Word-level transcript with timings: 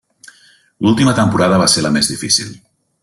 L'última 0.87 1.13
temporada 1.19 1.59
va 1.65 1.69
ser 1.75 1.85
la 1.87 1.93
més 1.99 2.11
difícil. 2.15 2.51